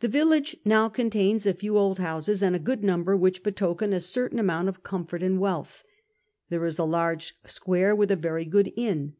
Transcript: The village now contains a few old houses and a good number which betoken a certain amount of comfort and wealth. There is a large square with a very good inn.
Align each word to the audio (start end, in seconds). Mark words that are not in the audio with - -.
The 0.00 0.08
village 0.08 0.54
now 0.66 0.90
contains 0.90 1.46
a 1.46 1.54
few 1.54 1.78
old 1.78 1.98
houses 1.98 2.42
and 2.42 2.54
a 2.54 2.58
good 2.58 2.84
number 2.84 3.16
which 3.16 3.42
betoken 3.42 3.94
a 3.94 3.98
certain 3.98 4.38
amount 4.38 4.68
of 4.68 4.82
comfort 4.82 5.22
and 5.22 5.40
wealth. 5.40 5.82
There 6.50 6.66
is 6.66 6.78
a 6.78 6.84
large 6.84 7.32
square 7.46 7.96
with 7.96 8.10
a 8.10 8.16
very 8.16 8.44
good 8.44 8.70
inn. 8.76 9.16